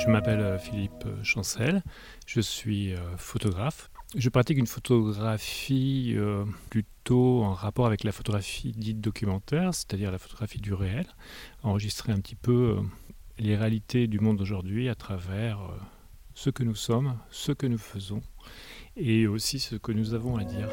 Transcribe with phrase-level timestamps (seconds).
[0.00, 1.82] Je m'appelle Philippe Chancel,
[2.26, 3.90] je suis photographe.
[4.16, 6.16] Je pratique une photographie
[6.70, 11.06] plutôt en rapport avec la photographie dite documentaire, c'est-à-dire la photographie du réel,
[11.62, 12.76] enregistrer un petit peu
[13.38, 15.58] les réalités du monde d'aujourd'hui à travers
[16.34, 18.22] ce que nous sommes, ce que nous faisons
[18.96, 20.68] et aussi ce que nous avons à dire.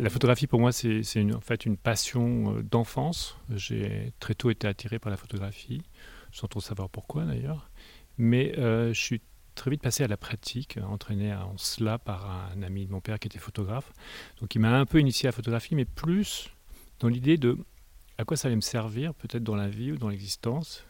[0.00, 3.36] La photographie pour moi c'est en fait une passion euh, d'enfance.
[3.50, 5.82] J'ai très tôt été attiré par la photographie,
[6.32, 7.70] sans trop savoir pourquoi d'ailleurs.
[8.16, 9.20] Mais euh, je suis
[9.54, 13.18] très vite passé à la pratique, entraîné en cela par un ami de mon père
[13.18, 13.92] qui était photographe.
[14.40, 16.48] Donc il m'a un peu initié à la photographie, mais plus
[17.00, 17.58] dans l'idée de
[18.16, 20.86] à quoi ça allait me servir, peut-être dans la vie ou dans l'existence,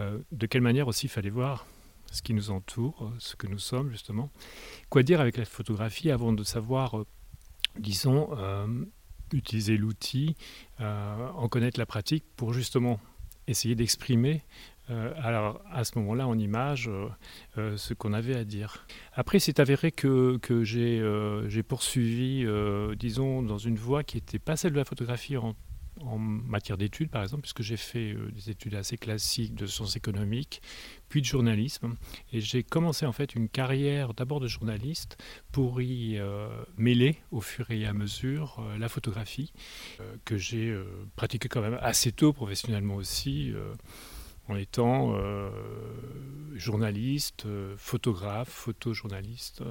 [0.00, 1.66] euh, de quelle manière aussi il fallait voir
[2.10, 4.28] ce qui nous entoure, ce que nous sommes justement.
[4.88, 7.04] Quoi dire avec la photographie avant de savoir,
[7.78, 8.66] disons, euh,
[9.32, 10.36] utiliser l'outil,
[10.80, 12.98] en connaître la pratique pour justement
[13.46, 14.42] essayer d'exprimer
[14.88, 16.90] alors à ce moment-là en image
[17.56, 18.84] ce qu'on avait à dire.
[19.12, 22.44] Après c'est avéré que, que j'ai poursuivi,
[22.98, 25.54] disons, dans une voie qui n'était pas celle de la photographie en
[26.02, 29.96] en matière d'études, par exemple, puisque j'ai fait euh, des études assez classiques de sciences
[29.96, 30.62] économiques,
[31.08, 31.96] puis de journalisme.
[32.32, 35.18] Et j'ai commencé en fait une carrière d'abord de journaliste
[35.52, 39.52] pour y euh, mêler au fur et à mesure euh, la photographie,
[40.24, 40.74] que j'ai
[41.16, 43.52] pratiquée quand même assez tôt professionnellement aussi
[44.48, 45.14] en étant
[46.54, 49.62] journaliste, photographe, photojournaliste,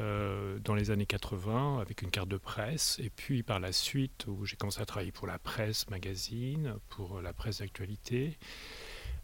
[0.00, 2.98] euh, dans les années 80 avec une carte de presse.
[3.02, 7.20] Et puis par la suite, où j'ai commencé à travailler pour la presse magazine, pour
[7.20, 8.38] la presse d'actualité,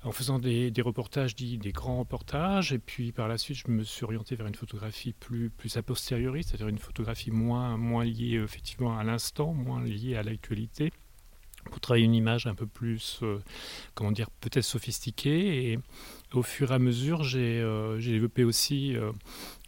[0.03, 2.73] en faisant des, reportages dits des grands reportages.
[2.73, 5.83] Et puis par la suite, je me suis orienté vers une photographie plus, plus a
[5.83, 10.93] posteriori, c'est-à-dire une photographie moins, moins liée effectivement à l'instant, moins liée à l'actualité
[11.71, 13.39] pour travailler une image un peu plus, euh,
[13.95, 15.73] comment dire, peut-être sophistiquée.
[15.73, 15.79] Et
[16.33, 19.13] au fur et à mesure, j'ai euh, développé aussi euh,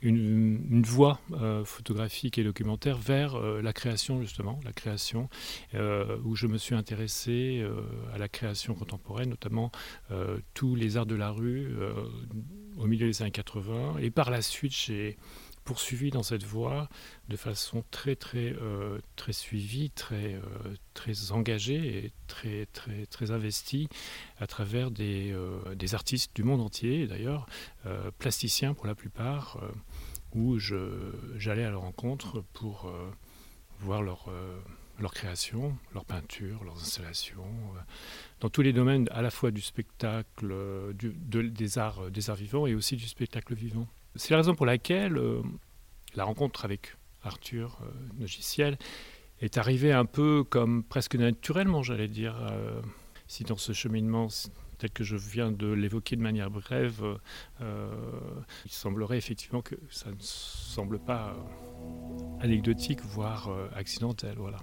[0.02, 1.20] une, une, voie
[1.64, 5.28] photographique et documentaire vers la création, justement, la création,
[5.74, 7.66] où je me suis intéressé
[8.12, 9.72] à la création contemporaine, notamment
[10.54, 11.74] tous les arts de la rue
[12.76, 13.96] au milieu des années 80.
[14.00, 15.16] Et par la suite, j'ai
[15.66, 16.88] poursuivi dans cette voie
[17.28, 20.40] de façon très très euh, très suivie, très euh,
[20.94, 23.88] très engagée et très très très investie
[24.38, 27.46] à travers des, euh, des artistes du monde entier, d'ailleurs
[28.18, 29.60] plasticiens pour la plupart,
[30.34, 32.90] où j'allais à leur rencontre pour
[33.80, 34.28] voir leur
[34.98, 37.44] leur création, leur peinture, leurs installations,
[38.40, 40.54] dans tous les domaines à la fois du spectacle,
[40.94, 43.86] des, arts, des arts vivants et aussi du spectacle vivant.
[44.16, 45.42] C'est la raison pour laquelle euh,
[46.14, 48.78] la rencontre avec Arthur euh, Nogiciel
[49.40, 52.36] est arrivée un peu comme presque naturellement, j'allais dire.
[52.40, 52.80] Euh,
[53.28, 54.28] si dans ce cheminement
[54.78, 57.02] tel que je viens de l'évoquer de manière brève,
[57.60, 61.34] il semblerait effectivement que ça ne semble pas
[62.40, 64.36] anecdotique, voire accidentel.
[64.38, 64.58] Voilà.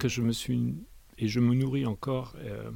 [0.00, 0.74] Que je me suis
[1.18, 2.70] et je me nourris encore euh,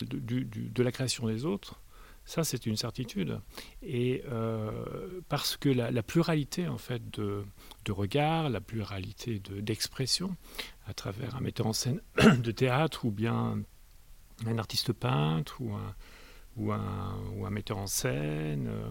[0.00, 1.80] de, la création des autres,
[2.24, 3.38] ça c'est une certitude.
[3.82, 7.44] Et euh, parce que la, pluralité en fait de,
[7.84, 10.34] de regard, la pluralité d'expression
[10.86, 12.00] à travers un metteur en scène
[12.38, 13.62] de théâtre ou bien
[14.46, 15.94] un artiste peintre ou un,
[16.56, 18.90] ou un, ou un metteur en scène, euh,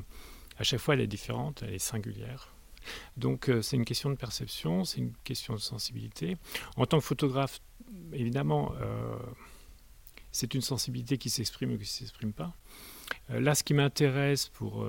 [0.57, 2.53] à chaque fois elle est différente, elle est singulière.
[3.17, 6.37] Donc euh, c'est une question de perception, c'est une question de sensibilité.
[6.77, 7.59] En tant que photographe,
[8.13, 9.15] évidemment, euh,
[10.31, 12.55] c'est une sensibilité qui s'exprime ou qui ne s'exprime pas.
[13.29, 14.85] Euh, là, ce qui m'intéresse pour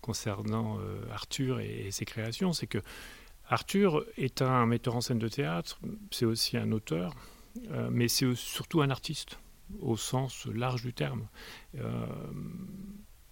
[0.00, 0.78] concernant
[1.10, 2.82] Arthur et, ses créations, c'est que
[3.48, 5.80] Arthur est un metteur en scène de théâtre,
[6.10, 7.14] c'est aussi un auteur,
[7.90, 9.38] mais c'est surtout un artiste
[9.80, 11.26] au sens large du terme.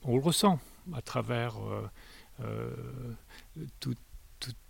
[0.02, 0.58] on le ressent
[0.92, 1.54] à travers
[2.44, 2.74] euh,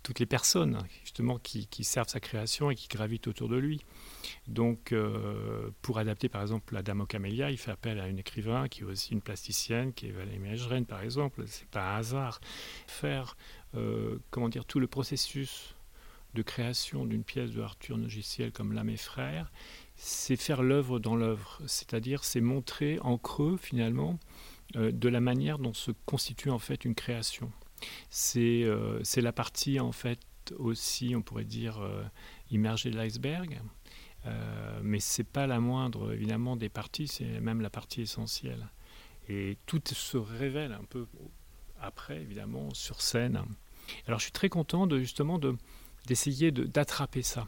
[0.03, 3.85] toutes les personnes justement qui, servent sa création et qui gravitent autour de lui.
[4.47, 8.17] Donc, euh, pour adapter par exemple la Dame aux Camélias, il fait appel à une
[8.17, 11.43] écrivain qui est aussi une plasticienne, qui est Valérie Mégeren par exemple.
[11.45, 12.41] C'est pas un hasard.
[12.87, 13.37] Faire,
[13.75, 15.75] euh, comment dire, tout le processus
[16.33, 19.51] de création d'une pièce de Arthur Nogiciel comme L'âme et frère,
[19.95, 24.19] c'est faire l'œuvre dans l'œuvre, c'est-à-dire c'est montrer en creux finalement
[24.75, 27.51] de la manière dont se constitue en fait une création.
[28.09, 30.19] C'est euh, la partie en fait
[30.57, 32.03] aussi, on pourrait dire, euh,
[32.51, 33.61] immergée de l'iceberg.
[34.25, 38.67] Euh, mais c'est pas la moindre, évidemment, des parties, c'est même la partie essentielle.
[39.29, 41.07] Et tout se révèle un peu
[41.79, 43.41] après, évidemment, sur scène.
[44.07, 45.55] Alors je suis très content de justement de,
[46.07, 47.47] d'essayer d'attraper ça.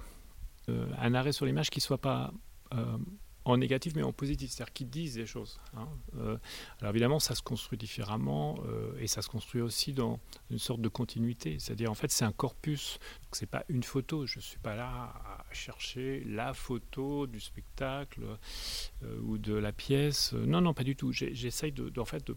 [0.70, 2.32] Euh, un arrêt sur l'image qui soit pas
[2.74, 2.98] euh,
[3.46, 5.60] en négatif mais en positif, c'est-à-dire qu'ils disent des choses.
[5.76, 5.88] Hein.
[6.18, 6.38] Euh,
[6.80, 10.82] alors évidemment, ça se construit différemment euh, et ça se construit aussi dans une sorte
[10.82, 13.00] de continuité, c'est-à-dire en fait c'est un corpus,
[13.32, 18.22] c'est pas une photo, je suis pas là à chercher la photo du spectacle
[19.04, 22.36] euh, ou de la pièce, non non pas du tout, j'essaye de, en fait de,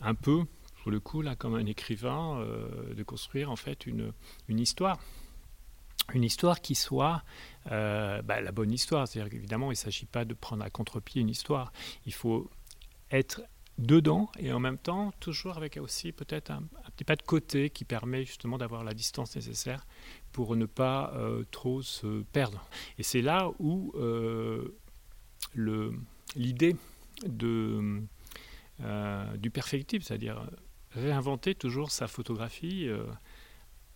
[0.00, 0.44] un peu
[0.82, 2.46] pour le coup là comme un écrivain
[2.94, 4.12] de construire en fait une,
[4.48, 4.98] une histoire
[6.14, 7.22] une histoire qui soit
[7.72, 9.08] euh, bah, la bonne histoire.
[9.08, 11.72] C'est-à-dire qu'évidemment, il ne s'agit pas de prendre à contre-pied une histoire.
[12.06, 12.50] Il faut
[13.10, 13.42] être
[13.78, 16.62] dedans et en même temps toujours avec aussi peut-être un,
[16.96, 19.86] petit pas de côté qui permet justement d'avoir la distance nécessaire
[20.32, 22.66] pour ne pas euh, trop se perdre.
[22.98, 24.74] Et c'est là où euh,
[26.34, 26.76] l'idée
[27.26, 28.08] du
[29.52, 30.48] perfectible, c'est-à-dire
[30.92, 32.88] réinventer toujours sa photographie,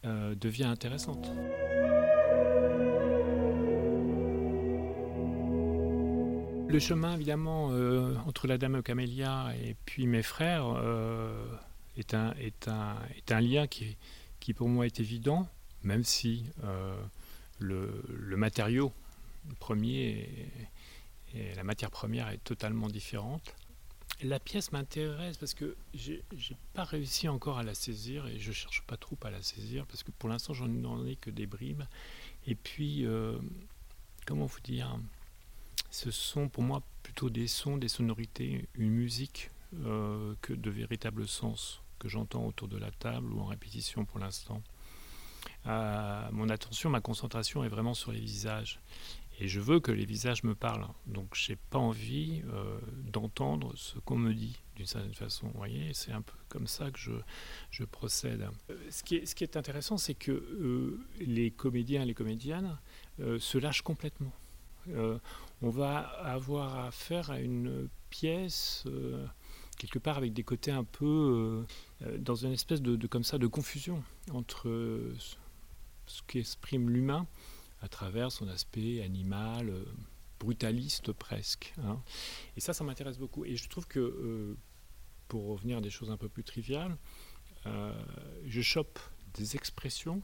[0.04, 1.30] devient intéressante.
[6.70, 11.44] Le chemin, évidemment, euh, entre la dame Camélia et puis mes frères euh,
[11.96, 15.48] est, un, lien qui, pour moi est évident,
[15.82, 16.94] même si euh,
[17.58, 18.92] le, matériau
[19.58, 20.28] premier
[21.34, 23.52] et, la matière première est totalement différente.
[24.22, 26.22] La pièce m'intéresse parce que j'ai
[26.74, 30.02] pas réussi encore à la saisir et je cherche pas trop à la saisir parce
[30.02, 31.84] que pour l'instant j'en ai que des bribes.
[32.46, 33.06] Et puis,
[34.26, 34.98] comment vous dire
[35.90, 39.50] ce sont pour moi plutôt des sons, des sonorités, une musique
[39.84, 44.20] euh, que de véritables sens que j'entends autour de la table ou en répétition pour
[44.20, 44.62] l'instant.
[45.66, 48.80] Euh, mon attention, ma concentration est vraiment sur les visages.
[49.40, 50.86] Et je veux que les visages me parlent.
[51.06, 55.48] Donc je n'ai pas envie euh, d'entendre ce qu'on me dit d'une certaine façon.
[55.48, 57.12] Vous voyez, c'est un peu comme ça que je,
[57.70, 58.46] je procède.
[58.90, 62.78] Ce qui, est, ce qui est intéressant, c'est que les comédiens et les comédiennes
[63.18, 64.32] se lâchent complètement.
[64.88, 65.18] Euh,
[65.62, 69.26] on va avoir affaire à une pièce euh,
[69.78, 71.66] quelque part avec des côtés un peu
[72.02, 74.02] euh, dans une espèce de, comme ça de confusion
[74.32, 74.70] entre
[76.06, 77.26] ce qu'exprime l'humain
[77.80, 79.72] à travers son aspect animal,
[80.38, 81.74] brutaliste presque.
[81.82, 82.00] Hein.
[82.56, 83.44] Et ça, ça m'intéresse beaucoup.
[83.44, 84.56] Et je trouve que,
[85.28, 86.96] pour revenir à des choses un peu plus triviales,
[87.64, 88.98] je chope
[89.34, 90.22] des expressions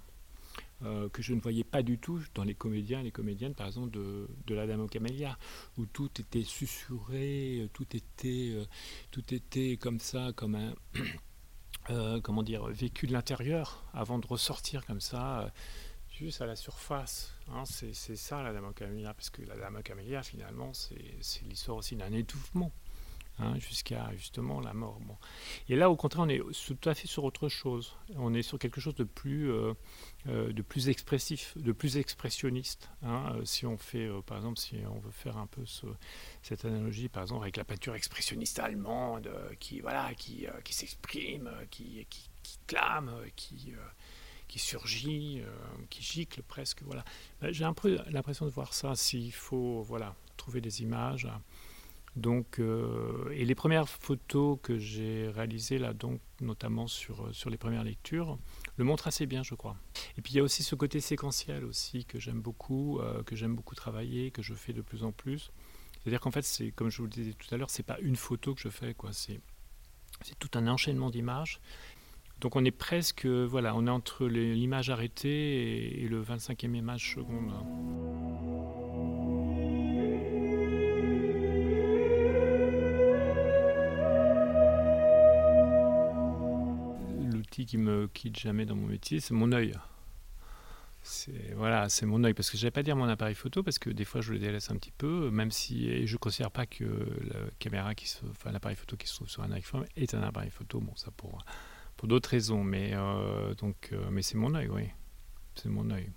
[0.84, 3.66] euh, que je ne voyais pas du tout dans les comédiens et les comédiennes, par
[3.66, 5.38] exemple, de, la Dame aux Camélias,
[5.78, 8.66] où tout était susurré, tout était, euh,
[9.10, 10.74] tout était comme ça, comme un.
[11.90, 15.52] Euh, comment dire, vécu de l'intérieur avant de ressortir comme ça,
[16.18, 17.34] juste à la surface.
[17.48, 21.42] Hein, c'est ça la Dame aux Camélias, parce que la Dame aux Camélias, finalement, c'est
[21.44, 22.72] l'histoire aussi d'un étouffement.
[23.38, 24.98] Hein, jusqu'à justement la mort.
[25.00, 25.18] Bon.
[25.68, 27.94] Et là, au contraire, on est tout à fait sur autre chose.
[28.14, 29.74] On est sur quelque chose de plus, euh,
[30.26, 32.88] euh, de plus expressif, de plus expressionniste.
[33.02, 33.34] Hein.
[33.34, 35.64] Euh, si on fait, par exemple, si on veut faire un peu
[36.40, 39.30] cette analogie, par exemple, avec la peinture expressionniste allemande,
[39.60, 43.74] qui voilà, qui, qui s'exprime, qui, qui, clame, qui
[44.48, 45.42] qui surgit,
[45.90, 46.82] qui gicle presque.
[46.82, 47.04] Voilà.
[47.40, 48.94] Ben, j'ai un peu l'impression de voir ça.
[48.94, 51.28] S'il faut, voilà, trouver des images.
[52.16, 57.50] Donc, euh, et les premières photos que j'ai réalisées là, donc notamment sur, euh, sur
[57.50, 58.38] les premières lectures,
[58.78, 59.76] le montrent assez bien, je crois.
[60.16, 63.36] Et puis il y a aussi ce côté séquentiel aussi que j'aime beaucoup, euh, que
[63.36, 65.52] j'aime beaucoup travailler, que je fais de plus en plus.
[66.00, 68.16] C'est-à-dire qu'en fait, c'est comme je vous le disais tout à l'heure, c'est pas une
[68.16, 69.12] photo que je fais, quoi.
[69.12, 69.40] C'est
[70.38, 71.60] tout un enchaînement d'images.
[72.40, 77.52] Donc on est presque, voilà, on est entre l'image arrêtée et, le 25e image seconde.
[87.64, 89.72] qui me quitte jamais dans mon métier, c'est mon œil.
[91.54, 93.90] Voilà, c'est mon œil parce que je vais pas dire mon appareil photo parce que
[93.90, 96.84] des fois je le délaisse un petit peu, même si et je considère pas que
[96.84, 98.12] la caméra qui
[98.44, 100.80] l'appareil photo qui se trouve sur un iPhone est un appareil photo.
[100.80, 101.38] Bon, ça pour
[101.96, 104.88] pour d'autres raisons, mais euh, donc euh, mais c'est mon œil, oui,
[105.54, 106.10] c'est mon œil.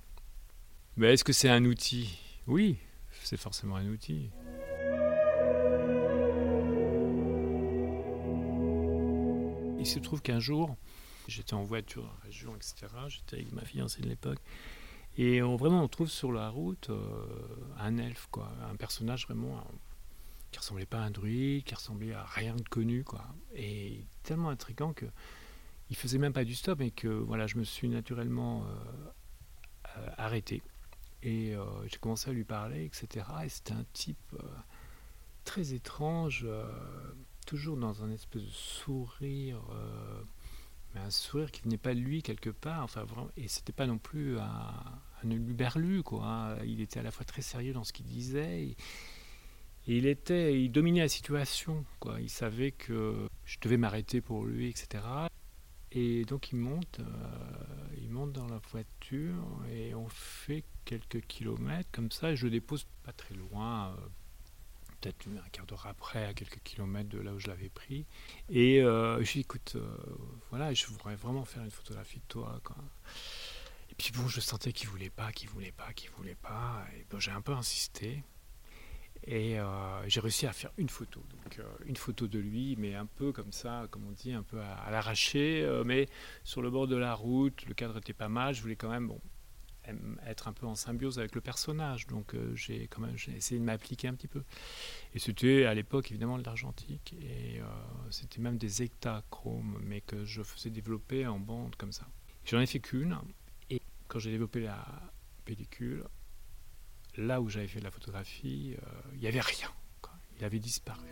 [0.98, 2.20] Mais est-ce que c'est un outil?
[2.48, 2.78] Oui,
[3.24, 4.30] c'est forcément un outil.
[9.80, 10.76] Il se trouve qu'un jour,
[11.30, 12.88] J'étais en voiture en région, etc.
[13.08, 14.40] J'étais avec ma fiancée de l'époque.
[15.16, 17.28] Et on, vraiment, on trouve sur la route euh,
[17.78, 18.52] un elfe, quoi.
[18.72, 19.64] Un personnage vraiment
[20.52, 23.24] qui ressemblait pas à un druide, qui ressemblait à rien de connu, quoi.
[23.54, 25.06] Et tellement intrigant que
[25.90, 30.10] il faisait même pas du stop, et que voilà, je me suis naturellement euh, euh,
[30.18, 30.62] arrêté
[31.24, 31.56] Et
[31.88, 33.26] j'ai commencé à lui parler, etc.
[33.44, 34.36] Et c'était un type
[35.44, 36.48] très étrange,
[37.46, 39.62] toujours dans un espèce de sourire
[40.94, 42.84] mais un sourire qui venait pas de lui quelque part.
[42.84, 44.74] Enfin, vraiment, et c'était pas non plus un,
[45.24, 46.26] un luberlu, quoi.
[46.26, 46.58] Hein.
[46.66, 48.64] Il était à la fois très sérieux dans ce qu'il disait.
[48.64, 48.78] Et,
[49.88, 52.22] il était, il dominait la situation, quoi.
[52.22, 55.04] Il savait que je devais m'arrêter pour lui, etc.
[55.92, 57.04] Et donc il monte, euh,
[57.98, 62.32] il monte dans la voiture et on fait quelques kilomètres comme ça.
[62.32, 64.08] Et je le dépose pas très loin, euh,
[65.02, 68.06] peut-être un quart d'heure après, à quelques kilomètres de là où je l'avais pris.
[68.50, 69.78] Et euh, je lui dis, écoute,
[70.50, 72.62] voilà, je voudrais vraiment faire une photographie de toi.
[73.90, 76.86] Et puis bon, je sentais qu'il voulait pas, qu'il voulait pas, qu'il voulait pas.
[76.96, 78.24] Et bon, j'ai un peu insisté.
[79.26, 81.22] Et euh, j'ai réussi à faire une photo.
[81.44, 84.60] Donc une photo de lui, mais un peu comme ça, comme on dit, un peu
[84.60, 86.08] à, à l'arraché, mais
[86.44, 87.66] sur le bord de la route.
[87.66, 88.56] Le cadre était pas mal.
[88.56, 89.20] Je voulais quand même, bon,
[90.26, 92.08] être un peu en symbiose avec le personnage.
[92.08, 94.44] Donc euh, j'ai quand même essayé de m'appliquer un petit peu.
[95.14, 97.66] Et c'était à l'époque évidemment de l'argentique et euh,
[98.10, 102.08] c'était même des hectachromes, mais que je faisais développer en bande comme ça.
[102.46, 103.18] J'en ai fait qu'une
[103.70, 104.86] et quand j'ai développé la
[105.46, 106.04] pellicule,
[107.18, 109.70] là où j'avais fait la photographie, euh, il n'y avait rien.
[110.38, 111.06] Il avait disparu.